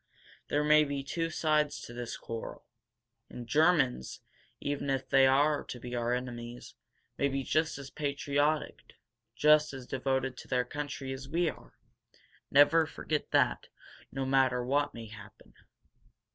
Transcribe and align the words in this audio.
There 0.47 0.63
may 0.63 0.83
be 0.83 1.03
two 1.03 1.29
sides 1.29 1.79
to 1.81 1.93
this 1.93 2.17
quarrel. 2.17 2.65
And 3.29 3.45
Germans, 3.45 4.21
even 4.59 4.89
if 4.89 5.07
they 5.07 5.27
are 5.27 5.63
to 5.65 5.79
be 5.79 5.93
our 5.93 6.11
enemies, 6.15 6.73
may 7.19 7.27
be 7.27 7.43
just 7.43 7.77
as 7.77 7.91
patriotic, 7.91 8.93
just 9.35 9.75
as 9.75 9.85
devoted 9.85 10.37
to 10.37 10.47
their 10.47 10.65
country, 10.65 11.13
as 11.13 11.29
we 11.29 11.51
are. 11.51 11.77
Never 12.49 12.87
forget 12.87 13.29
that, 13.29 13.67
no 14.11 14.25
matter 14.25 14.65
what 14.65 14.95
may 14.95 15.05
happen." 15.05 15.53